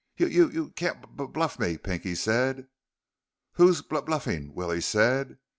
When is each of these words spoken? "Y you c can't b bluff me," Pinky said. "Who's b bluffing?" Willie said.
"Y 0.19 0.25
you 0.25 0.51
c 0.65 0.71
can't 0.71 1.15
b 1.15 1.27
bluff 1.27 1.59
me," 1.59 1.77
Pinky 1.77 2.15
said. 2.15 2.65
"Who's 3.51 3.83
b 3.83 4.01
bluffing?" 4.01 4.51
Willie 4.55 4.81
said. 4.81 5.37